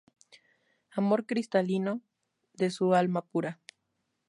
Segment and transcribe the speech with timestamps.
[0.89, 2.01] Amor cristalino
[2.53, 3.59] de su alma pura.